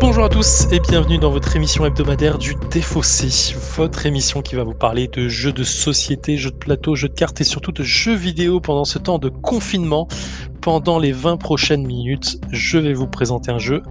[0.00, 4.62] Bonjour à tous et bienvenue dans votre émission hebdomadaire du Défaussé, votre émission qui va
[4.62, 7.82] vous parler de jeux de société, jeux de plateau, jeux de cartes et surtout de
[7.82, 10.06] jeux vidéo pendant ce temps de confinement.
[10.60, 13.82] Pendant les 20 prochaines minutes, je vais vous présenter un jeu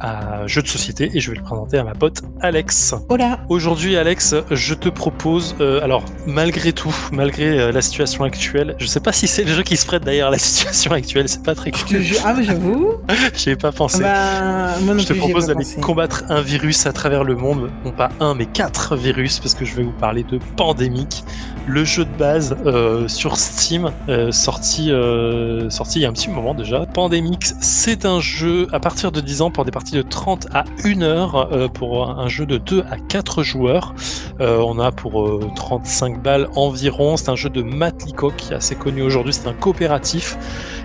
[0.00, 2.94] à jeu de société et je vais le présenter à ma pote Alex.
[3.08, 3.40] Hola.
[3.48, 8.86] Aujourd'hui, Alex, je te propose, euh, alors malgré tout, malgré euh, la situation actuelle, je
[8.86, 11.42] sais pas si c'est le jeu qui se prête d'ailleurs à la situation actuelle, c'est
[11.42, 11.96] pas très Je cool.
[11.98, 12.94] te jure- Ah, mais j'avoue.
[13.34, 14.02] J'y ai pas pensé.
[14.02, 17.70] Bah, moi non je te plus, propose d'aller combattre un virus à travers le monde,
[17.84, 21.24] non pas un mais quatre virus, parce que je vais vous parler de Pandemic,
[21.66, 26.12] le jeu de base euh, sur Steam, euh, sorti, euh, sorti il y a un
[26.12, 26.86] petit moment déjà.
[26.86, 30.64] Pandemic, c'est un jeu à partir de 10 ans pour des parties de 30 à
[30.84, 33.94] 1 heure, euh, pour un jeu de 2 à 4 joueurs.
[34.40, 38.52] Euh, on a pour euh, 35 balles environ, c'est un jeu de Matt Leacock qui
[38.52, 40.38] est assez connu aujourd'hui, c'est un coopératif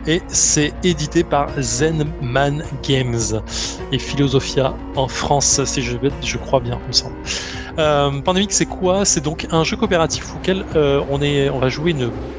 [0.08, 3.42] et c'est édité par Zenman Games
[3.92, 7.18] et Philosophia en France, si je, je crois bien, il me semble.
[7.80, 9.06] Euh, Pandemic, c'est quoi?
[9.06, 11.96] C'est donc un jeu coopératif auquel euh, on, va jouer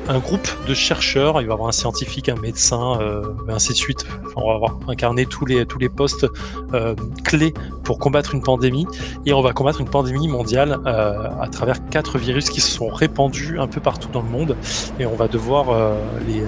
[0.09, 1.41] un groupe de chercheurs.
[1.41, 4.07] Il va y avoir un scientifique, un médecin, euh, ainsi de suite.
[4.37, 6.27] On va avoir incarné tous les, postes
[6.75, 8.87] euh, clés pour combattre une pandémie.
[9.27, 12.89] Et on va combattre une pandémie mondiale euh, à travers quatre virus qui se sont
[12.89, 14.59] répandus un peu partout dans le monde.
[14.99, 16.43] Et on va devoir les-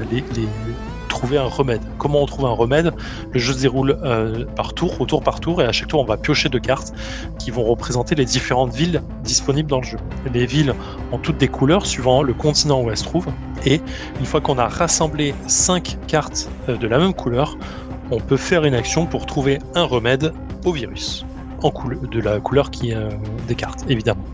[1.15, 1.81] trouver un remède.
[1.97, 2.93] Comment on trouve un remède?
[3.33, 6.01] Le jeu se déroule euh, par tour, au tour par tour, et à chaque tour,
[6.01, 6.93] on va piocher deux cartes
[7.39, 9.99] qui vont représenter les différentes villes disponibles dans le jeu.
[10.33, 10.75] Les villes
[11.13, 13.33] ont toutes des couleurs suivant le continent où elles se trouvent.
[13.65, 13.81] Et
[14.19, 17.57] une fois qu'on a rassemblé cinq cartes euh, de la même couleur,
[18.11, 20.33] on peut faire une action pour trouver un remède
[20.65, 21.25] au virus.
[21.65, 23.09] En couleur, de la couleur qui euh,
[23.49, 24.25] des cartes, évidemment.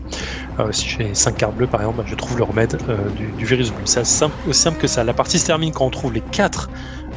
[0.59, 3.31] Euh, si j'ai 5 cartes bleues, par exemple, bah, je trouve le remède euh, du,
[3.31, 3.85] du virus bleu.
[3.85, 5.03] C'est simple, aussi simple que ça.
[5.05, 6.69] La partie se termine quand on trouve les 4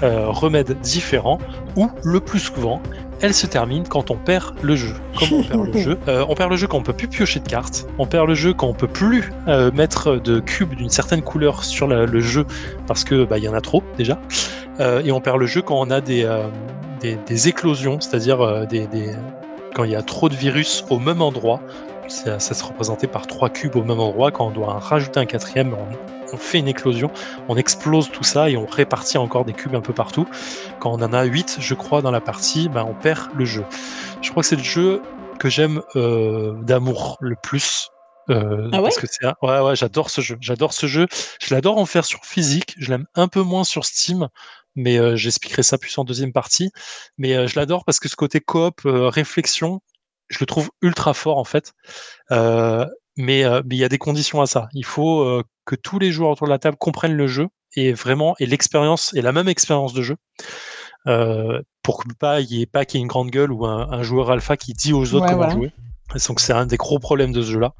[0.03, 1.39] remèdes différents,
[1.77, 2.81] ou le plus souvent,
[3.20, 4.95] elle se termine quand on perd le jeu.
[5.19, 7.41] Comment on perd le jeu Euh, On perd le jeu quand on peut plus piocher
[7.41, 7.87] de cartes.
[7.98, 11.64] On perd le jeu quand on peut plus euh, mettre de cubes d'une certaine couleur
[11.64, 12.45] sur la- le jeu
[12.86, 14.19] parce que bah, il y en a trop déjà.
[14.81, 16.29] Euh, et on perd le jeu quand on a des,
[17.01, 19.13] des, des éclosions, c'est-à-dire des, des-
[19.74, 21.61] quand il y a trop de virus au même endroit.
[22.08, 24.30] Ça, se représentait par trois cubes au même endroit.
[24.30, 25.89] Quand on doit rajouter un quatrième, on,
[26.35, 27.11] on fait une éclosion,
[27.48, 30.27] on explose tout ça et on répartit encore des cubes un peu partout.
[30.80, 33.64] Quand on en a 8, je crois, dans la partie, ben, on perd le jeu.
[34.20, 35.02] Je crois que c'est le jeu
[35.39, 37.90] que j'aime euh, d'amour le plus.
[38.30, 41.07] Euh, Ah ouais parce que c'est un- ouais ouais j'adore ce jeu j'adore ce jeu.
[41.42, 44.29] Je l'adore en faire sur physique je l'aime un peu moins sur Steam
[44.77, 46.70] mais euh, j'expliquerai ça plus en deuxième partie.
[47.18, 49.80] Mais euh, je l'adore parce que ce côté coop euh, réflexion
[50.29, 51.73] je le trouve ultra fort en fait.
[52.33, 52.86] Euh,
[53.17, 54.68] mais euh, mais il y a des conditions à ça.
[54.73, 57.46] Il faut euh, que tous les joueurs autour de la table comprennent le jeu
[57.77, 60.17] et vraiment et l'expérience et la même expérience de jeu.
[61.07, 63.67] Euh, pour que pas il y ait pas qu'il y ait une grande gueule ou
[63.67, 65.52] un, un joueur alpha qui dit aux autres Ouais, comment voilà.
[65.52, 65.73] jouer.
[66.29, 67.73] Donc c'est un des gros problèmes de ce jeu-là.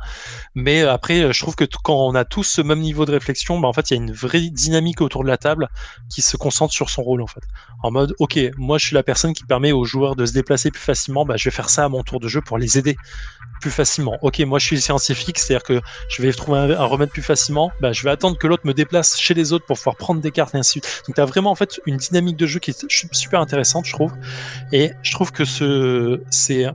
[0.55, 3.59] Mais euh, après, je trouve que quand on a tous ce même niveau de réflexion,
[3.61, 5.69] bah, en fait, il y a une vraie dynamique autour de la table
[6.11, 7.43] qui se concentre sur son rôle, en fait.
[7.83, 10.71] En mode, ok, moi, je suis la personne qui permet aux joueurs de se déplacer
[10.71, 11.25] plus facilement.
[11.25, 12.97] Bah, je vais faire ça à mon tour de jeu pour les aider
[13.61, 14.17] plus facilement.
[14.23, 17.71] Ok, moi, je suis scientifique, c'est-à-dire que je vais trouver un, remède plus facilement.
[17.81, 20.33] Bah, je vais attendre que l'autre me déplace chez les autres pour pouvoir prendre des
[20.33, 21.03] cartes et ainsi de suite.
[21.07, 23.93] Donc, tu as vraiment en fait une dynamique de jeu qui est super intéressante, je
[23.93, 24.13] trouve.
[24.73, 26.67] Et je trouve que ce, c'est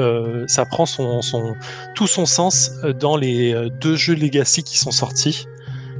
[0.00, 1.54] euh, ça prend son, son,
[1.94, 5.46] tout son sens euh, dans les euh, deux jeux Legacy qui sont sortis,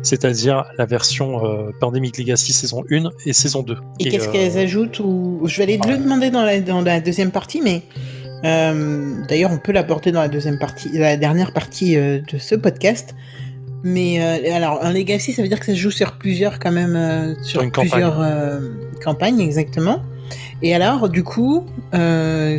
[0.03, 3.77] c'est-à-dire la version euh, Pandemic Legacy saison 1 et saison 2.
[4.01, 5.93] Et, qu'est-ce euh, qu'elles ajoutent ou Je vais aller ouais.
[5.93, 7.83] le demander dans la, dans la deuxième partie, mais
[8.43, 13.15] d'ailleurs, on peut l'aborder dans la deuxième partie, la dernière partie de ce podcast.
[13.83, 14.19] Mais
[14.51, 17.61] alors, un legacy, ça veut dire que ça se joue sur plusieurs, quand même, sur,
[17.61, 17.91] Sur une campagne.
[17.91, 18.61] plusieurs
[19.05, 20.03] campagnes, exactement.
[20.63, 22.59] Et alors, du coup, euh,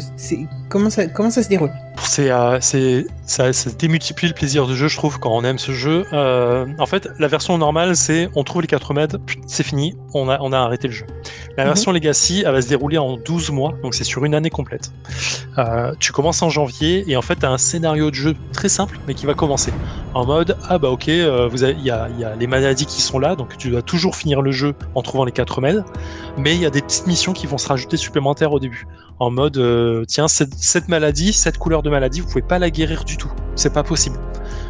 [0.70, 1.72] comment ça se déroule?
[2.04, 5.58] C'est euh, c'est ça, ça démultiplie le plaisir de jeu, je trouve, quand on aime
[5.60, 6.06] ce jeu.
[6.14, 9.96] Euh, en fait, la version normale, c'est on trouve les 4 remèdes, puis c'est fini,
[10.14, 11.06] on a, on a arrêté le jeu.
[11.58, 11.70] La Mhm.
[11.70, 14.92] version Legacy, elle va se dérouler en 12 mois, donc c'est sur une année complète.
[15.58, 18.70] Euh, tu commences en janvier et en fait, tu as un scénario de jeu très
[18.70, 19.74] simple, mais qui va commencer
[20.14, 21.10] en mode ah bah ok,
[21.50, 23.70] vous avez- il y, a, il y a les maladies qui sont là, donc tu
[23.70, 25.84] dois toujours finir le jeu en trouvant les 4 remèdes,
[26.38, 28.88] mais il y a des petites missions qui vont se rajouter supplémentaires au début
[29.22, 33.04] en mode euh, tiens cette, maladie, cette couleur de maladie, vous pouvez pas la guérir
[33.04, 34.18] du tout, c'est pas possible.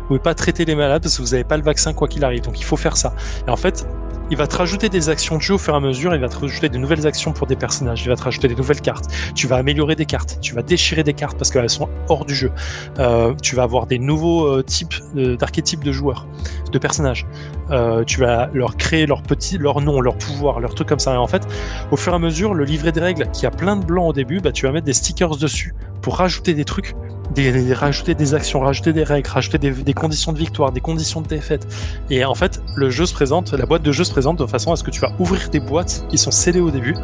[0.02, 2.26] Vous pouvez pas traiter les malades parce que vous n'avez pas le vaccin quoi qu'il
[2.26, 3.16] arrive, donc il faut faire ça.
[3.48, 3.88] Et en fait,
[4.32, 6.30] il va te rajouter des actions de jeu au fur et à mesure, il va
[6.30, 9.06] te rajouter de nouvelles actions pour des personnages, il va te rajouter des nouvelles cartes,
[9.36, 12.34] tu vas améliorer des cartes, tu vas déchirer des cartes parce qu'elles sont hors du
[12.34, 12.52] jeu,
[12.98, 16.28] euh, tu vas avoir des nouveaux euh, types d'archétypes de joueurs,
[16.72, 17.28] de personnages,
[17.72, 21.14] euh, tu vas leur créer leur petit, leur nom, leur pouvoir, leur truc comme ça.
[21.14, 21.46] Et en fait,
[21.92, 24.14] au fur et à mesure, le livret des règles qui a plein de blancs au
[24.14, 26.96] début, bah, tu vas mettre des stickers dessus pour rajouter des trucs
[27.32, 31.28] des, rajouter des actions, rajouter des règles, rajouter des, conditions de victoire, des conditions de
[31.28, 31.68] défaite.
[32.10, 34.72] Et en fait, le jeu se présente, la boîte de jeu se présente de façon
[34.72, 36.96] à ce que tu vas ouvrir des boîtes qui sont scellées au début.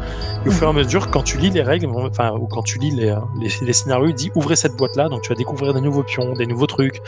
[0.44, 0.78] Et au fur et à mhm.
[0.78, 4.14] mesure, quand tu lis les règles, enfin, ou quand tu lis les, les, scénarios, il
[4.14, 5.08] dit ouvrez cette boîte-là.
[5.08, 7.00] Donc tu vas découvrir des nouveaux pions, des nouveaux trucs.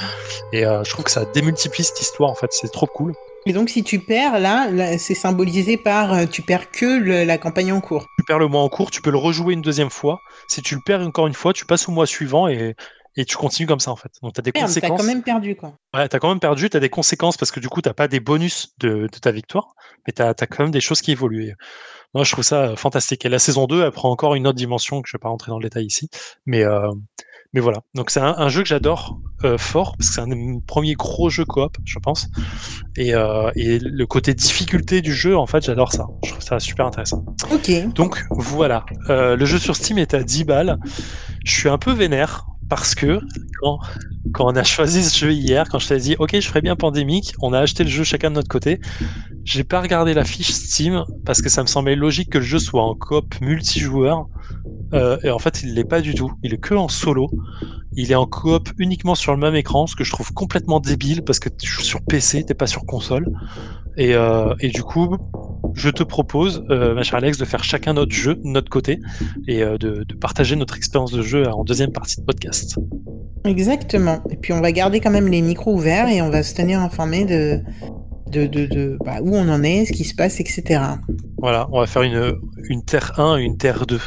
[0.53, 2.49] Et euh, je trouve que ça démultiplie cette histoire, en fait.
[2.53, 3.13] C'est trop cool.
[3.47, 4.69] Et donc, si tu perds, là,
[4.99, 8.07] c'est symbolisé par euh, tu perds que la campagne en cours.
[8.19, 10.21] Tu perds le mois en cours, tu peux le rejouer une deuxième fois.
[10.47, 12.75] Si tu le perds encore une fois, tu passes au mois suivant et
[13.17, 14.13] et tu continues comme ça en fait.
[14.23, 14.91] Donc tu as des conséquences.
[14.91, 15.75] T'as quand même perdu quoi.
[15.95, 18.21] Ouais, t'as quand même perdu, t'as des conséquences parce que du coup t'as pas des
[18.21, 19.75] bonus de, ta victoire,
[20.07, 21.55] mais t'as as quand même des choses qui évoluent.
[22.15, 23.25] Moi je trouve ça euh, fantastique.
[23.25, 25.51] Et la saison 2, elle prend encore une autre dimension que je vais pas rentrer
[25.51, 26.09] dans le détail ici,
[26.47, 26.91] mais euh,
[27.53, 27.81] mais voilà.
[27.95, 31.31] Donc c'est un, jeu que j'adore euh, fort parce que c'est un des premiers gros
[31.31, 32.29] jeux coop, je pense.
[32.97, 36.07] Et, et, le côté difficulté du jeu, en fait, j'adore ça.
[36.25, 37.25] Je trouve ça super intéressant.
[37.53, 37.73] Ok.
[37.93, 38.87] Donc voilà.
[39.09, 40.79] le jeu sur Steam est à 10 balles.
[41.45, 43.21] Je suis un peu vénère parce que
[43.61, 43.79] quand,
[44.39, 47.35] on a choisi ce jeu hier, quand je t'ai dit ok je ferais bien pandémique,
[47.41, 48.81] on a acheté le jeu chacun de notre côté.
[49.45, 52.59] J'ai pas regardé la fiche Steam parce que ça me semblait logique que le jeu
[52.59, 54.27] soit en coop multijoueur.
[54.95, 56.33] Euh, et en fait il l'est pas du tout.
[56.43, 57.29] Il est que en solo.
[57.97, 61.23] Il est en coop uniquement sur le même écran, ce que je trouve complètement débile
[61.23, 63.27] parce que tu joues sur PC, t'es pas sur console.
[63.97, 65.17] Et, euh, et du coup,
[65.75, 69.01] je te propose, euh, ma chère Alex, de faire chacun notre jeu de notre côté
[69.49, 72.79] et euh, de, partager notre expérience de jeu en deuxième partie de podcast.
[73.45, 74.23] Exactement.
[74.31, 76.81] Et puis on va garder quand même les micros ouverts et on va se tenir
[76.81, 77.61] informé de,
[78.31, 80.83] de, de, bah, où on en est, ce qui se passe, etc.
[81.39, 82.35] Voilà, on va faire une,
[82.69, 83.99] une Terre 1 et une Terre 2.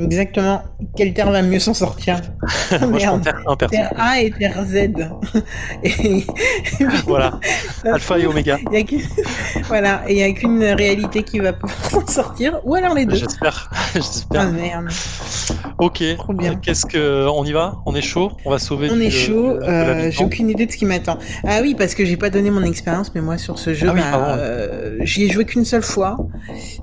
[0.00, 0.62] Exactement.
[0.96, 2.20] Quelle terre va mieux s'en sortir
[2.88, 4.90] Moi, terre 1 Terre A et Terre Z.
[7.06, 7.38] voilà.
[7.84, 8.58] Alpha et Oméga.
[9.68, 10.02] voilà.
[10.08, 11.52] Et il n'y a qu'une réalité qui va
[11.90, 12.60] s'en sortir.
[12.64, 13.16] Ou alors les deux.
[13.16, 13.70] J'espère.
[13.94, 14.40] J'espère.
[14.40, 14.88] Ah merde.
[15.78, 16.02] Ok.
[16.62, 17.28] Qu'est-ce que.
[17.28, 17.76] On y va?
[17.84, 18.32] On est chaud?
[18.44, 19.50] On va sauver On est chaud.
[19.62, 21.18] Euh, j'ai aucune idée de ce qui m'attend.
[21.46, 23.94] Ah oui, parce que j'ai pas donné mon expérience, mais moi sur ce jeu, ah
[23.94, 26.16] bah, euh, j'y ai joué qu'une seule fois.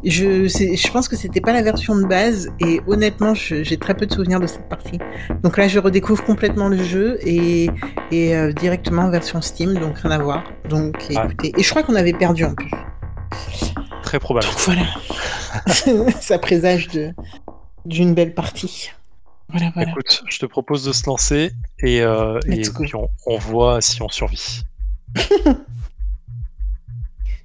[0.04, 2.50] Je, je pense que c'était pas la version de base.
[2.60, 5.00] Et honnêtement, honnêtement, j'ai très peu de souvenirs de cette partie.
[5.44, 7.69] Donc là, je redécouvre complètement le jeu et,
[8.12, 10.44] et euh, directement en version Steam, donc rien à voir.
[10.69, 12.71] Donc écoutez, et je crois qu'on avait perdu en plus.
[14.04, 14.45] Très probable.
[14.48, 16.12] Donc voilà.
[16.19, 17.13] Ça présage de
[17.86, 18.92] d'une belle partie.
[19.50, 19.92] Voilà, voilà.
[19.92, 24.01] Écoute, je te propose de se lancer et, euh, et puis on, on voit si
[24.01, 24.63] on survit.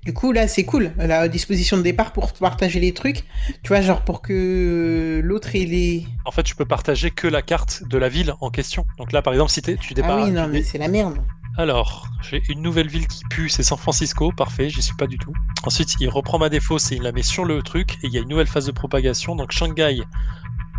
[0.05, 0.93] Du coup, là, c'est cool.
[0.97, 3.25] La disposition de départ pour partager les trucs.
[3.63, 6.07] Tu vois, genre pour que l'autre ait les.
[6.25, 8.85] En fait, tu peux partager que la carte de la ville en question.
[8.99, 10.19] Donc là, par exemple, si tu départs.
[10.19, 11.19] Ah oui, non, mais c'est la merde.
[11.59, 15.19] Alors, j'ai une nouvelle ville qui pue, c'est San Francisco, parfait, j'y suis pas du
[15.19, 15.35] tout.
[15.65, 18.17] Ensuite, il reprend ma défausse et il la met sur le truc, et il y
[18.17, 19.37] a une nouvelle phase de propagation.
[19.37, 20.03] Donc Shanghai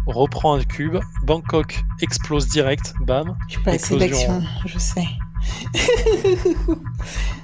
[0.08, 3.38] reprend un cube, Bangkok explose direct, bam.
[3.48, 5.08] Je suis pas assez d'action, je sais.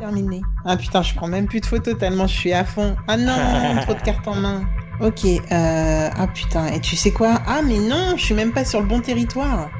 [0.00, 0.40] Terminé.
[0.64, 2.96] Ah putain, je prends même plus de photos tellement je suis à fond.
[3.06, 3.36] Ah non,
[3.82, 4.62] trop de cartes en main.
[5.00, 6.08] Ok, euh...
[6.14, 7.40] ah putain, et tu sais quoi?
[7.46, 9.70] Ah mais non, je suis même pas sur le bon territoire.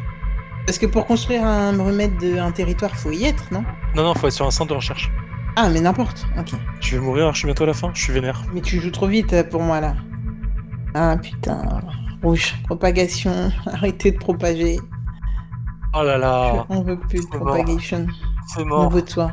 [0.67, 3.65] Parce que pour construire un remède d'un territoire, faut y être, non?
[3.97, 5.11] Non, non, faut être sur un centre de recherche.
[5.57, 6.53] Ah, mais n'importe, ok.
[6.81, 8.43] Je vais mourir, je suis bientôt à la fin, je suis vénère.
[8.55, 9.97] Mais tu joues trop vite euh, pour moi là.
[10.95, 11.63] Ah putain,
[12.23, 14.79] rouge, propagation, arrêtez de propager.
[15.93, 16.67] Oh là là.
[16.69, 18.07] On veut plus de propagation.
[18.47, 18.87] C'est mort.
[18.87, 19.33] On veut de toi.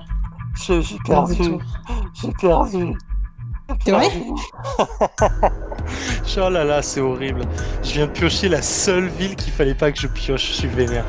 [0.65, 1.57] J'ai perdu.
[2.13, 2.97] J'ai perdu.
[3.83, 4.07] C'est vrai
[6.39, 7.41] Oh là là, c'est horrible.
[7.83, 10.47] Je viens de piocher la seule ville qu'il fallait pas que je pioche.
[10.47, 11.05] Je suis vénère.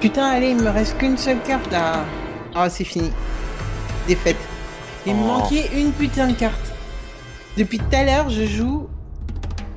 [0.00, 2.04] Putain, allez, il me reste qu'une seule carte là.
[2.54, 3.10] Ah, c'est fini.
[4.06, 4.36] Défaite.
[5.06, 5.26] Il me oh.
[5.26, 6.72] manquait une putain de carte.
[7.56, 8.88] Depuis tout à l'heure, je joue.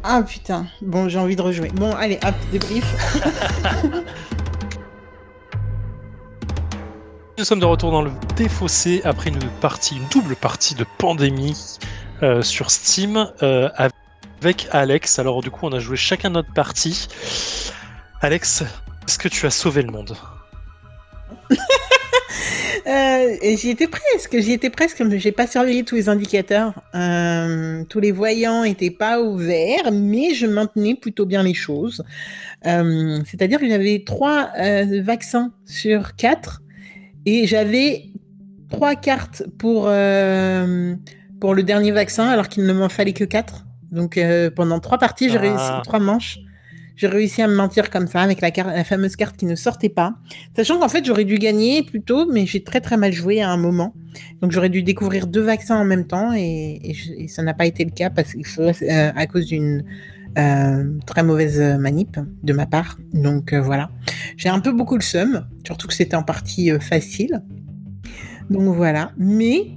[0.04, 0.66] Ah putain.
[0.82, 1.70] Bon, j'ai envie de rejouer.
[1.70, 2.86] Bon, allez, hop, débrief.
[7.38, 11.78] Nous sommes de retour dans le défaussé après une partie, une double partie de pandémie
[12.24, 15.18] euh, sur Steam euh, avec Alex.
[15.18, 17.08] Alors du coup, on a joué chacun notre partie.
[18.20, 18.64] Alex,
[19.08, 20.16] est-ce que tu as sauvé le monde?
[22.88, 26.74] Euh, J'y étais presque, j'y étais presque, mais j'ai pas surveillé tous les indicateurs.
[27.90, 32.04] tous les voyants étaient pas ouverts, mais je maintenais plutôt bien les choses.
[32.64, 34.50] C'est-à-dire que j'avais trois
[35.04, 36.62] vaccins sur quatre
[37.26, 38.06] et j'avais
[38.70, 40.96] trois cartes pour, euh,
[41.40, 43.66] pour le dernier vaccin alors qu'il ne m'en fallait que 4.
[43.92, 44.18] Donc
[44.56, 45.82] pendant trois parties, j'ai réussi, Ah.
[45.84, 46.40] trois manches,
[46.96, 49.56] j'ai réussi à me mentir comme ça avec la, carte, la fameuse carte qui ne
[49.56, 50.14] sortait pas.
[50.56, 53.50] Sachant qu'en fait, j'aurais dû gagner plus tôt, mais j'ai très très mal joué à
[53.50, 53.94] un moment.
[54.42, 57.54] Donc j'aurais dû découvrir deux vaccins en même temps et, et je- et ça n'a
[57.54, 58.40] pas été le cas parce que
[58.86, 59.84] euh, à cause d'une
[60.38, 62.98] euh, très mauvaise manip de ma part.
[63.14, 63.90] Donc euh, voilà,
[64.38, 67.42] j'ai un peu beaucoup le seum, surtout que c'était en partie euh, facile.
[68.50, 69.68] Donc voilà, mais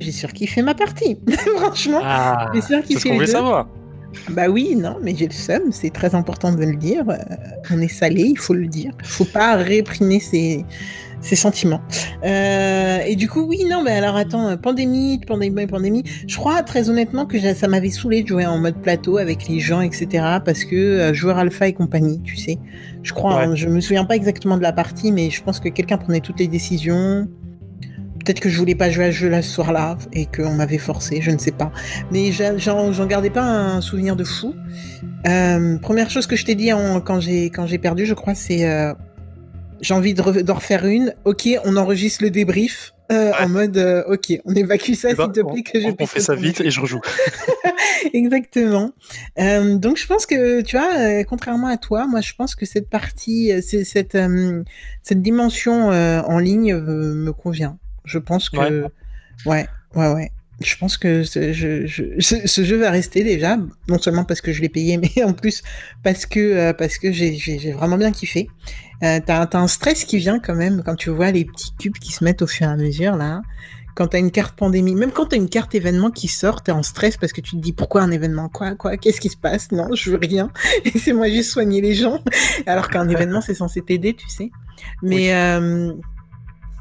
[0.00, 1.18] j'ai surkiffé ma partie.
[1.56, 3.32] Franchement, Ah, j'ai surkiffé c'est ce qu'on le voulait jeu.
[3.32, 3.68] savoir.
[4.30, 7.04] Bah oui, non, mais j'ai le seum, c'est très important de le dire.
[7.08, 7.16] Euh,
[7.70, 8.92] on est salé, il faut le dire.
[9.00, 10.64] Il faut pas réprimer ses,
[11.26, 11.80] ses sentiments.
[12.24, 16.04] Euh, et du coup, oui, non, mais alors attends, pandémie, pandémie, pandémie.
[16.26, 19.60] Je crois très honnêtement que ça m'avait saoulé de jouer en mode plateau avec les
[19.60, 20.06] gens, etc.
[20.44, 22.58] Parce que euh, joueur alpha et compagnie, tu sais.
[23.02, 23.44] Je crois, Ouais.
[23.44, 26.20] hein, je me souviens pas exactement de la partie, mais je pense que quelqu'un prenait
[26.20, 27.28] toutes les décisions.
[28.24, 31.20] Peut-être que je voulais pas jouer à ce jeu-là ce soir-là et qu'on m'avait forcé,
[31.22, 31.70] je ne sais pas.
[32.10, 34.52] Mais j'en gardais pas un souvenir de fou.
[35.28, 38.34] Euh, première chose que je t'ai dit en- quand j'ai quand j'ai perdu, je crois,
[38.34, 38.94] c'est euh,
[39.80, 41.14] j'ai envie de re- d'en refaire une.
[41.24, 42.92] Ok, on enregistre le débrief.
[43.12, 43.36] euh, Ouais.
[43.44, 46.06] En mode, euh, ok, on évacue ça, Eh ben, s'il te plaît, que je on,
[46.06, 47.00] fait ça vite et je rejoue.
[48.12, 48.92] Exactement.
[49.38, 52.66] Euh, donc je pense que tu vois, euh, contrairement à toi, moi je pense que
[52.66, 54.16] cette partie, cette
[55.02, 57.78] cette dimension en ligne me convient.
[58.04, 58.82] Je pense que Ouais.
[59.46, 60.30] ouais, ouais, ouais.
[60.62, 63.58] Je pense que ce, je, je- ce, ce jeu va rester déjà,
[63.88, 65.62] non seulement parce que je l'ai payé, mais en plus
[66.02, 68.48] parce que euh, parce que j'ai vraiment bien kiffé.
[69.02, 71.98] Euh, t'as t'as un stress qui vient quand même quand tu vois les petits cubes
[71.98, 73.42] qui se mettent au fur et à mesure là
[73.94, 76.82] quand t'as une carte pandémie, même quand t'as une carte événement qui sort, t'es en
[76.82, 78.50] stress parce que tu te dis pourquoi un événement?
[78.50, 78.98] Quoi Quoi?
[78.98, 79.72] Qu'est-ce qui se passe?
[79.72, 80.50] Non, je veux rien.
[80.84, 82.22] Laissez-moi juste soigner les gens.
[82.66, 84.50] Alors qu'un événement, c'est censé t'aider, tu sais.
[85.02, 85.30] Mais Oui.
[85.32, 85.92] euh,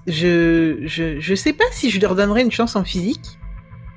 [0.08, 3.40] je, je, je sais pas si je leur donnerais une chance en physique.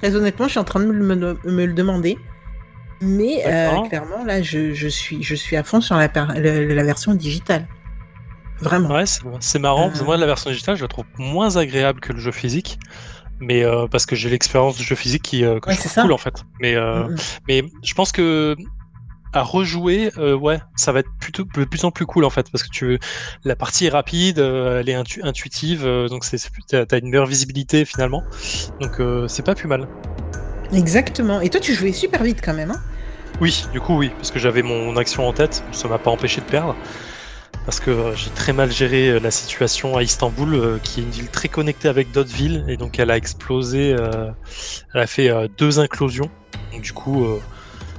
[0.01, 2.17] Très honnêtement, je suis en train de me, le- me le demander.
[3.01, 7.67] Mais euh, clairement, là, je, je, suis, je suis à fond sur la, version digitale.
[8.61, 8.91] Vraiment.
[8.93, 9.05] Ouais,
[9.41, 9.91] c'est marrant.
[9.95, 10.05] Euh.
[10.05, 12.79] Moi, la version digitale, je la trouve moins agréable que le jeu physique.
[13.41, 16.13] Mais euh, parce que j'ai l'expérience du jeu physique qui, que Ouais, je trouve cool
[16.13, 16.43] en fait.
[16.61, 17.17] Mais, euh, Mm, mm.
[17.47, 18.57] mais je pense que
[19.33, 22.51] à rejouer, euh, ouais, ça va être plutôt de plus en plus cool en fait,
[22.51, 22.99] parce que tu
[23.45, 27.27] la partie est rapide, euh, elle est intu- intuitive, euh, donc c'est t'as une meilleure
[27.27, 28.23] visibilité finalement,
[28.81, 29.87] donc c'est pas plus mal.
[30.73, 31.41] Exactement.
[31.41, 32.71] Et toi, tu jouais super vite quand même.
[32.71, 32.81] Hein
[33.41, 36.41] Oui, du coup oui, parce que j'avais mon action en tête, ça m'a pas empêché
[36.41, 36.77] de perdre.
[37.65, 41.49] Parce que j'ai très mal géré la situation à Istanbul, qui est une ville très
[41.49, 46.31] connectée avec d'autres villes, et donc elle a explosé, elle a fait deux implosions.
[46.73, 47.27] Donc du coup,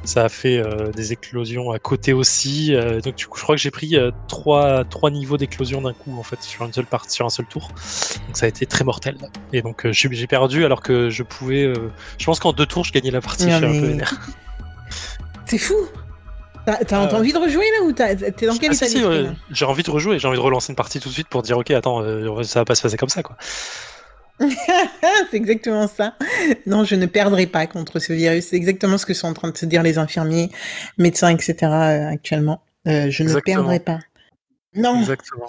[0.03, 2.73] ça a fait euh, des éclosions à côté aussi.
[2.73, 5.93] euh, donc du coup, je crois que j'ai pris euh, trois, trois niveaux d'éclosion d'un
[5.93, 7.69] coup en fait sur une seule partie, sur un seul tour.
[8.27, 9.17] Donc ça a été très mortel.
[9.53, 11.73] Et donc euh, j'ai perdu alors que je pouvais.
[12.17, 13.45] je pense qu'en deux tours, je gagnais la partie.
[13.47, 14.13] Non, je suis un peu vénère.
[15.45, 15.75] C'est fou.
[16.87, 19.03] T'as envie de rejouer là ou t'es dans quel Ah, état si,
[19.49, 21.57] J'ai envie de rejouer, j'ai envie de relancer une partie tout de suite pour dire
[21.57, 22.03] ok attends
[22.43, 23.35] ça va pas se passer comme ça quoi.
[25.31, 26.15] C'est exactement ça.
[26.65, 28.47] Non, je ne perdrai pas contre ce virus.
[28.47, 30.49] C'est exactement ce que sont en train de se dire les infirmiers,
[30.97, 31.55] médecins, etc.
[31.63, 32.61] euh, actuellement.
[32.87, 33.99] Euh, je ne perdrai pas.
[34.75, 34.99] Non.
[34.99, 35.47] Exactement.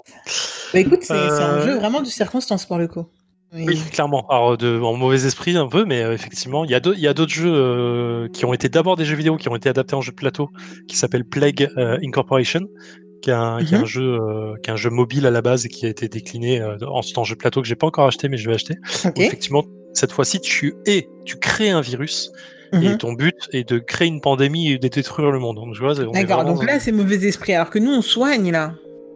[0.73, 3.07] Bah écoute, c'est un Euh, jeu vraiment de circonstances pour le coup.
[3.53, 3.65] Oui.
[3.67, 4.27] Oui, clairement.
[4.29, 7.53] Alors, de, en mauvais esprit un peu, mais euh, effectivement, il y a d'autres jeux
[7.53, 10.17] euh, qui ont été d'abord des jeux vidéo qui ont été adaptés en jeu de
[10.17, 10.51] plateau,
[10.87, 12.61] qui s'appelle Plague euh, Incorporation,
[13.21, 15.43] qui est, un, qui est un jeu, euh, qui est un jeu mobile à la
[15.43, 18.29] base et qui a été décliné euh, en jeu plateau que j'ai pas encore acheté,
[18.29, 18.75] mais je vais acheter.
[19.05, 19.13] Ok.
[19.17, 22.31] Où effectivement, cette fois-ci, tu es, tu crées un virus
[22.73, 22.99] et Mhm.
[22.99, 25.57] ton but est de créer une pandémie et de détruire le monde.
[25.57, 26.45] Donc, je vois, D'accord.
[26.45, 27.53] Donc là, c'est mauvais esprit.
[27.53, 28.75] Alors que nous, on soigne là.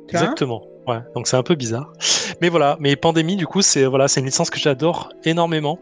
[0.09, 0.67] Tu Exactement.
[0.89, 1.93] Ouais, donc c'est un peu bizarre.
[2.43, 5.79] Mais voilà, mais Pandémie, du coup, c'est voilà, une licence que j'adore énormément,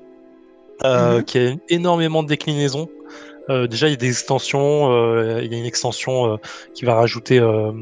[0.84, 1.24] euh, Mhm.
[1.24, 2.88] qui a énormément de déclinaisons.
[3.50, 4.92] Euh, déjà, il y a des extensions.
[4.92, 6.36] euh, il y a une extension euh,
[6.74, 7.74] qui va rajouter un,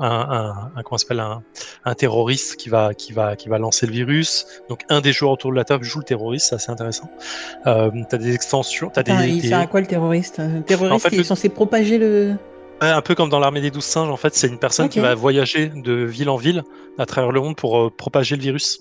[0.00, 1.42] un, un- comment ça s'appelle un,
[1.84, 4.46] un terroriste qui va qui va qui va lancer le virus.
[4.68, 7.10] Donc un des joueurs autour de la table joue le terroriste, c'est assez intéressant.
[7.66, 10.40] Euh, t'as des extensions, t'as des, il des- sert à quoi le terroriste?
[10.40, 12.36] Un terroriste En fait, qui le- est censé propager le.
[12.82, 15.14] Un peu comme dans l'armée des douze singes, en fait, c'est une personne qui va
[15.14, 16.62] voyager de ville en ville
[16.96, 18.80] à travers le monde pour propager le virus.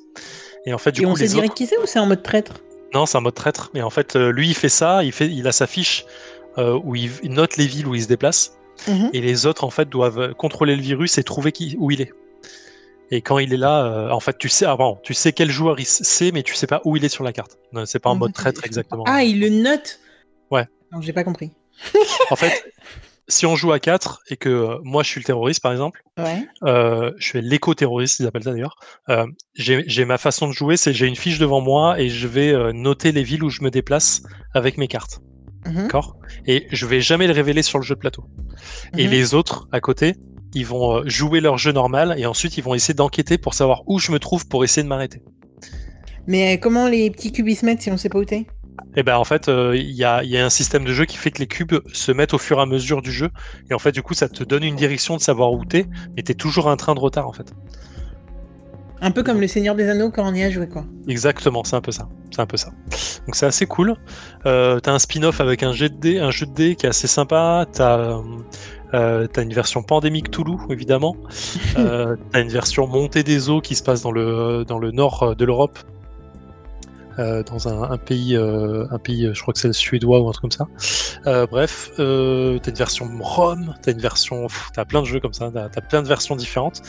[0.65, 1.55] Et en fait, du Et coup, on sait direct autres...
[1.55, 2.61] qui c'est ou c'est en mode traître?
[2.93, 3.71] Non, c'est un mode traître.
[3.73, 5.27] Mais en fait, euh, lui, il fait ça, il, fait...
[5.27, 6.05] il a sa fiche
[6.57, 7.11] euh, où il...
[7.23, 8.57] note les villes où il se déplace.
[8.87, 9.09] Mhm.
[9.13, 11.75] Et les autres, en fait, doivent contrôler le virus et trouver qui...
[11.79, 12.11] où il est.
[13.11, 15.79] Et quand il est là, euh, en fait, tu sais, avant, tu sais quel joueur
[15.79, 17.57] il sait, mais tu sais pas où il est sur la carte.
[17.85, 19.03] C'est pas en mode fait, traître exactement.
[19.07, 19.99] Ah, il le note?
[20.51, 20.67] Ouais.
[20.91, 21.51] Non, j'ai pas compris.
[22.29, 22.71] En fait,
[23.29, 26.01] si on joue à 4 et que euh, moi je suis le terroriste par exemple,
[26.17, 26.45] Ouais.
[26.63, 28.75] euh, je suis l'éco-terroriste, ils appellent ça d'ailleurs.
[29.09, 32.73] euh, j'ai ma façon de jouer, c'est j'ai une fiche devant moi et je vais
[32.73, 34.21] noter les villes où je me déplace
[34.53, 35.19] avec mes cartes.
[35.65, 35.83] Mhm.
[35.83, 36.17] D'accord?
[36.45, 38.23] Et je vais jamais le révéler sur le jeu de plateau.
[38.97, 39.11] Et Mhm.
[39.11, 40.15] les autres à côté,
[40.55, 43.99] ils vont jouer leur jeu normal et ensuite ils vont essayer d'enquêter pour savoir où
[43.99, 45.21] je me trouve pour essayer de m'arrêter.
[46.27, 48.45] Mais comment les petits cubes ils se mettent si on sait pas où t'es?
[48.95, 51.05] Et ben en fait, euh, il y, a, il y a un système de jeu
[51.05, 53.29] qui fait que les cubes se mettent au fur et à mesure du jeu.
[53.69, 56.23] Et en fait, du coup, ça te donne une direction de savoir où t'es, mais
[56.23, 57.53] t'es toujours un train de retard en fait.
[59.01, 60.83] Un peu comme le Seigneur des Anneaux quand on y a joué, quoi.
[61.07, 62.09] Exactement, c'est un peu ça.
[62.31, 62.71] C'est un peu ça.
[63.25, 63.95] Donc c'est assez cool.
[64.45, 66.89] Euh, t'as un spin-off avec un jet de dés, un jeu de dés qui est
[66.89, 67.65] assez sympa.
[67.71, 68.19] T'as
[68.93, 71.15] euh, t'as une version pandémique Toulouse, évidemment.
[71.75, 75.45] T'as une version montée des eaux qui se passe dans le dans le nord de
[75.45, 75.79] l'Europe.
[77.19, 80.29] Euh, dans un, un pays, euh, un pays, je crois que c'est le suédois ou
[80.29, 80.67] un truc comme ça.
[81.27, 85.33] Euh, bref, euh, t'as une version Rome, t'as une version, t'as plein de jeux comme
[85.33, 86.81] ça, t'as t'as plein de versions différentes.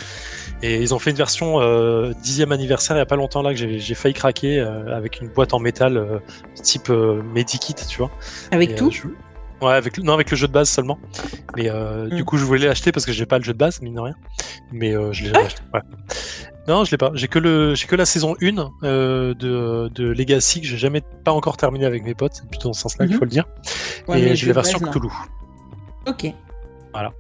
[0.62, 3.52] Et ils ont fait une version euh, dixième anniversaire il y a pas longtemps là
[3.52, 6.18] que j'ai failli craquer euh, avec une boîte en métal euh,
[6.62, 8.10] type euh, Medikit, tu vois.
[8.52, 10.04] Avec Et, tout euh, je- Ouais, avec le...
[10.04, 10.98] non avec le jeu de base seulement.
[11.56, 12.24] Mais euh, du Mm.
[12.24, 14.14] coup je voulais l'acheter parce que j'ai pas le jeu de base mine de rien.
[14.72, 15.60] Mais euh, je l'ai Ah acheté.
[15.74, 15.80] Ouais.
[16.70, 17.10] Non, je l'ai pas.
[17.14, 21.00] J'ai que le j'ai que la saison 1 euh, de, de Legacy que j'ai jamais
[21.24, 22.34] pas encore terminé avec mes potes.
[22.34, 23.18] C'est plutôt dans ce sens-là qu'il Mhm.
[23.18, 23.44] faut le dire.
[24.06, 24.88] Ouais, Et j'ai la version non.
[24.90, 25.08] Cthulhu.
[26.06, 26.26] Ok.
[26.92, 27.12] Voilà.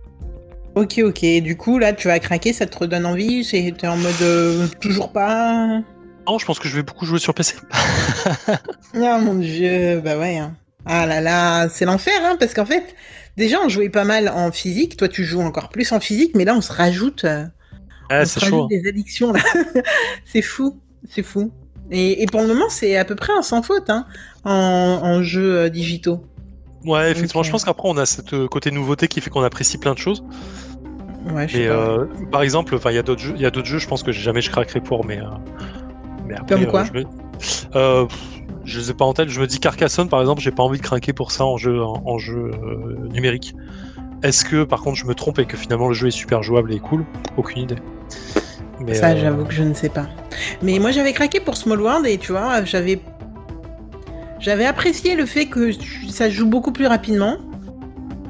[0.76, 1.24] Ok, ok.
[1.42, 3.44] Du coup, là, tu vas craquer, ça te redonne envie?
[3.50, 5.80] T'es en mode euh, toujours pas?
[6.28, 7.56] Non, je pense que je vais beaucoup jouer sur PC.
[8.94, 10.38] Ah mon dieu, bah ouais.
[10.38, 10.54] hein.
[10.86, 12.94] Ah là là, c'est l'enfer, hein, parce qu'en fait,
[13.36, 14.96] déjà, on jouait pas mal en physique.
[14.96, 17.44] Toi, tu joues encore plus en physique, mais là, on se rajoute, euh,
[18.18, 18.66] On c'est chaud.
[18.68, 19.40] des addictions, là.
[20.24, 21.52] c'est fou, c'est fou.
[21.90, 24.06] Et, et pour le moment, c'est à peu près un sans faute, hein,
[24.44, 24.52] en,
[25.02, 26.24] en jeux euh, digitaux.
[26.84, 29.78] Ouais, effectivement, je pense qu'après on a cette euh, côté nouveauté qui fait qu'on apprécie
[29.78, 30.24] plein de choses.
[31.24, 31.74] Ouais, je sais Mais pas.
[31.74, 34.02] euh, par exemple, il y a d'autres jeux, il y a d'autres jeux, je pense
[34.02, 35.26] que jamais je craquerai pour, mais, euh,
[36.26, 37.04] mais après, Comme quoi euh,
[37.40, 38.06] je, euh,
[38.64, 39.28] je les ai pas en tête.
[39.28, 41.82] Je me dis Carcassonne, par exemple, j'ai pas envie de craquer pour ça en jeu,
[41.82, 43.54] en, en jeu euh, numérique.
[44.22, 46.72] Est-ce que, par contre, je me trompe et que finalement le jeu est super jouable
[46.72, 47.04] et cool?
[47.36, 47.76] Aucune idée.
[48.80, 50.06] Mais, Ça, euh, j'avoue que je ne sais pas.
[50.62, 53.00] Mais moi, j'avais craqué pour Small World et tu vois, j'avais.
[54.38, 55.70] J'avais apprécié le fait que
[56.08, 57.36] ça joue beaucoup plus rapidement,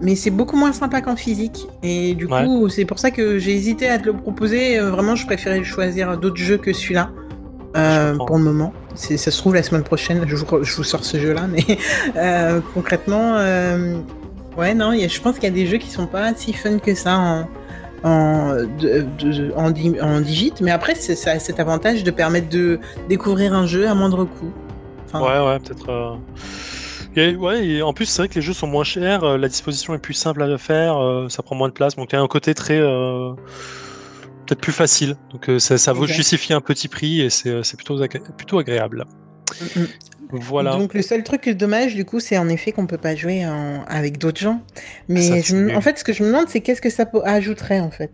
[0.01, 1.69] mais c'est beaucoup moins sympa qu'en physique.
[1.85, 2.45] Et du Ouais.
[2.45, 4.79] coup, c'est pour ça que j'ai hésité à te le proposer.
[4.81, 7.11] Euh, Vraiment, je préférais choisir d'autres jeux que celui-là.
[7.77, 8.73] euh, pour le moment.
[8.97, 11.65] Ça se trouve la semaine prochaine, je vous, je vous sors ce jeu-là, mais
[12.17, 13.35] euh, concrètement,
[14.57, 16.53] ouais, non, y a- je pense qu'il y a des jeux qui sont pas si
[16.53, 17.49] fun que ça en,
[18.03, 22.11] en, de- de- en, di- en digit, mais après, c'est- ça a cet avantage de
[22.11, 24.53] permettre de découvrir un jeu à moindre coût.
[25.07, 25.89] Enfin, Ouais, ouais, peut-être.
[25.91, 26.15] euh,
[27.17, 29.49] et, ouais, et en plus, c'est vrai que les jeux sont moins chers, euh, la
[29.49, 32.19] disposition est plus simple à faire, euh, ça prend moins de place, donc il y
[32.19, 32.79] a un côté très.
[32.79, 33.33] euh,
[34.47, 35.17] peut-être plus facile.
[35.31, 37.97] Donc ça, ça vaut justifier un petit prix et c'est plutôt,
[38.37, 39.05] plutôt agréable.
[39.77, 39.87] mm, mm.
[40.33, 40.73] Voilà.
[40.73, 43.85] Donc le seul truc dommage du coup c'est en effet qu'on peut pas jouer en-
[43.89, 44.61] avec d'autres gens.
[45.09, 47.91] Mais je en fait ce que je me demande c'est qu'est-ce que ça ajouterait en
[47.91, 48.11] fait?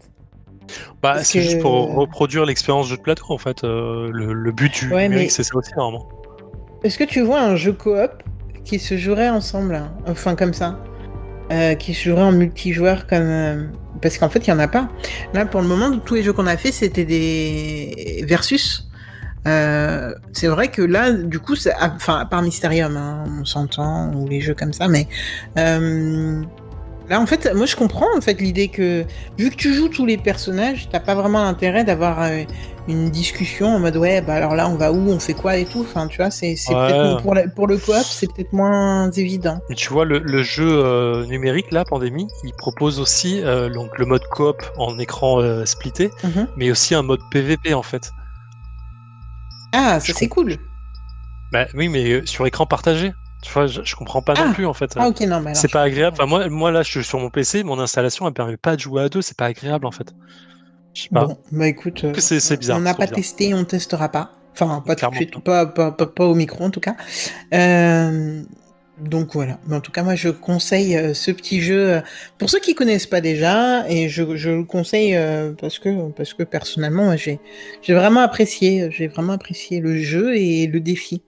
[1.03, 3.63] Bah, c'est juste pour reproduire l'expérience jeu de plateau en fait.
[3.65, 6.09] euh, le, le but du Ouais, numérique, mais- c'est ça aussi normalement.
[6.83, 8.11] Est-ce que tu vois un jeu coop
[8.65, 10.79] qui se jouerait ensemble, hein, enfin comme ça,
[11.53, 13.65] euh, qui se jouerait en multijoueur comme euh,
[14.03, 14.89] parce qu'en fait il y en a pas.
[15.35, 18.89] Là pour le moment tous les jeux qu'on a fait c'était des versus.
[19.47, 24.13] Euh, c'est vrai que là du coup c'est enfin à part Mysterium hein, on s'entend
[24.15, 25.07] ou les jeux comme ça mais
[25.57, 26.43] euh,
[27.09, 29.05] là en fait moi je comprends en fait l'idée que
[29.39, 32.43] vu que tu joues tous les personnages t'as pas vraiment l'intérêt d'avoir euh,
[32.89, 35.65] une discussion en mode ouais bah alors là on va où on fait quoi et
[35.65, 36.89] tout enfin tu vois c'est c'est Ouais.
[36.89, 40.43] peut-être pour, la- pour le coop c'est peut-être moins évident Mais tu vois, le, le
[40.43, 43.43] jeu numérique, là, Pandémie, il propose aussi
[43.75, 46.49] donc, le mode coop en écran splitté, Mhm.
[46.57, 48.11] mais aussi un mode PVP en fait.
[49.77, 50.57] Ah ça c'est cool
[51.53, 53.13] Bah oui, mais euh, sur écran partagé.
[53.43, 54.55] Tu vois, je, je comprends pas non Ah.
[54.55, 54.93] plus en fait.
[54.97, 56.17] ah ok non mais c'est pas agréable.
[56.19, 58.81] Enfin, moi, moi là, je suis sur mon PC, mon installation, elle permet pas de
[58.81, 59.23] jouer à deux.
[59.23, 60.15] C'est pas agréable en fait.
[60.95, 61.27] Je sais pas.
[61.27, 63.17] bon bah écoute euh, c'est- c'est bizarre, on n'a pas bizarre.
[63.17, 65.67] testé on testera pas enfin pas tout de suite pas.
[65.67, 66.97] pas, pas, pas, pas au micro en tout cas
[67.53, 68.43] Euh,
[68.99, 72.01] donc voilà mais en tout cas moi je conseille euh, ce petit jeu euh,
[72.39, 76.33] pour ceux qui connaissent pas déjà et je, je le conseille euh, parce que parce
[76.35, 77.39] que personnellement j'ai
[77.83, 81.23] j'ai vraiment apprécié j'ai vraiment apprécié le jeu et le défi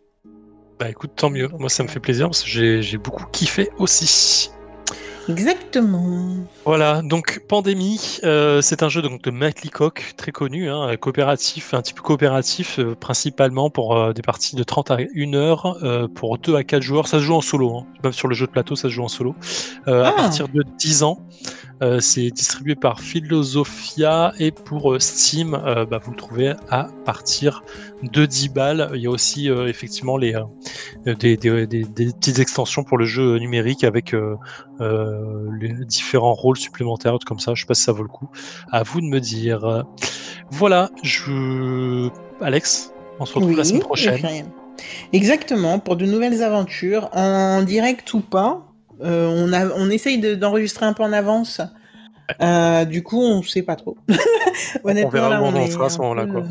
[0.78, 1.48] Bah écoute, tant mieux.
[1.58, 4.50] Moi, ça me fait plaisir parce que j'ai j'ai beaucoup kiffé aussi.
[5.28, 6.36] Exactement.
[6.64, 11.74] Voilà, donc Pandémie, euh, c'est un jeu donc, de Matt Leacock, très connu, hein, coopératif,
[11.74, 15.78] un petit peu coopératif, euh, principalement pour euh, des parties de 30 à 1 heure,
[16.14, 17.06] pour 2 à 4 joueurs.
[17.08, 17.86] Ça se joue en solo, hein.
[18.02, 19.34] même sur le jeu de plateau, ça se joue en solo.
[19.86, 20.12] À Ah.
[20.16, 21.18] partir de 10 ans,
[22.00, 27.62] c'est distribué par Philosophia et pour Steam, bah, vous le trouvez à partir
[28.02, 28.90] de 10 balles.
[28.94, 30.34] Il y a aussi effectivement les,
[31.06, 34.36] des, des- des- des petites extensions pour le jeu numérique avec euh,
[35.60, 37.54] les différents rôles supplémentaires comme ça.
[37.54, 38.28] Je sais pas si ça vaut le coup.
[38.72, 39.84] À vous de me dire.
[40.50, 42.08] Voilà, je.
[42.40, 44.46] Alex, on se retrouve la semaine prochaine.
[45.12, 48.64] Exactement, pour de nouvelles aventures, en direct ou pas.
[49.00, 51.60] Euh, on, a, on essaye de- d'enregistrer un peu en avance.
[52.42, 53.96] Euh, du coup, on sait pas trop.
[54.84, 56.42] Honnêtement, verra là, où on en sera à ce moment-là, euh,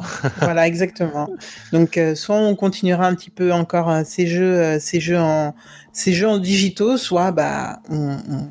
[0.41, 1.29] voilà, exactement.
[1.71, 5.19] Donc, euh, soit on continuera un petit peu encore euh, ces jeux, euh, ces jeux
[5.19, 5.53] en,
[5.97, 8.49] ces jeux en digitaux, soit bah, on, on-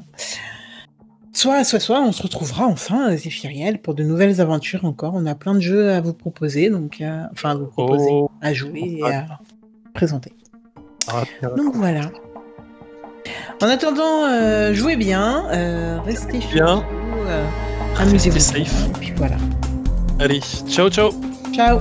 [1.33, 5.13] soit, soit, soit, on se retrouvera enfin, euh, Zéphiriel, pour de nouvelles aventures encore.
[5.15, 8.31] On a plein de jeux à vous proposer, donc, euh, enfin, à vous proposer, Oh.
[8.43, 9.27] à jouer et à
[9.95, 10.33] présenter.
[11.09, 11.23] Ah,
[11.57, 12.11] Donc voilà.
[13.63, 16.85] En attendant, euh, jouez bien, euh, restez Bien.
[17.27, 18.39] vous, amusez-vous.
[18.41, 18.87] Safe.
[18.89, 19.37] Et puis voilà.
[20.19, 21.11] Allez, ciao ciao
[21.53, 21.81] Ciao